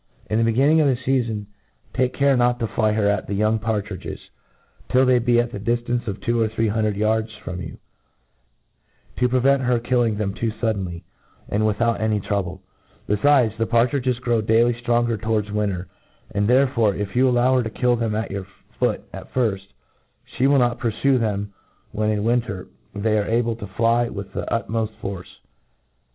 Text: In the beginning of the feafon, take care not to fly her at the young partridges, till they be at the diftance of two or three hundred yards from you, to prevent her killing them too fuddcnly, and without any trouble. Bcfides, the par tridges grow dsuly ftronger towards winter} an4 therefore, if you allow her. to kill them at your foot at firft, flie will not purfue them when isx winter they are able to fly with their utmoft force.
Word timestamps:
In 0.31 0.39
the 0.39 0.43
beginning 0.43 0.81
of 0.81 0.87
the 0.87 0.95
feafon, 0.95 1.45
take 1.93 2.15
care 2.15 2.35
not 2.35 2.57
to 2.59 2.65
fly 2.65 2.91
her 2.93 3.07
at 3.07 3.27
the 3.27 3.35
young 3.35 3.59
partridges, 3.59 4.17
till 4.89 5.05
they 5.05 5.19
be 5.19 5.39
at 5.39 5.51
the 5.51 5.59
diftance 5.59 6.07
of 6.07 6.19
two 6.21 6.41
or 6.41 6.47
three 6.47 6.69
hundred 6.69 6.95
yards 6.95 7.29
from 7.43 7.61
you, 7.61 7.77
to 9.17 9.29
prevent 9.29 9.61
her 9.61 9.77
killing 9.79 10.17
them 10.17 10.33
too 10.33 10.51
fuddcnly, 10.53 11.03
and 11.49 11.67
without 11.67 12.01
any 12.01 12.19
trouble. 12.19 12.63
Bcfides, 13.07 13.55
the 13.57 13.67
par 13.67 13.89
tridges 13.89 14.19
grow 14.21 14.41
dsuly 14.41 14.73
ftronger 14.81 15.21
towards 15.21 15.51
winter} 15.51 15.87
an4 16.33 16.47
therefore, 16.47 16.95
if 16.95 17.15
you 17.15 17.29
allow 17.29 17.55
her. 17.57 17.61
to 17.63 17.69
kill 17.69 17.95
them 17.95 18.15
at 18.15 18.31
your 18.31 18.47
foot 18.79 19.01
at 19.13 19.31
firft, 19.35 19.67
flie 20.35 20.47
will 20.47 20.57
not 20.57 20.79
purfue 20.79 21.19
them 21.19 21.53
when 21.91 22.09
isx 22.09 22.23
winter 22.23 22.67
they 22.95 23.19
are 23.19 23.25
able 23.27 23.55
to 23.55 23.67
fly 23.67 24.09
with 24.09 24.33
their 24.33 24.47
utmoft 24.47 24.95
force. 24.95 25.41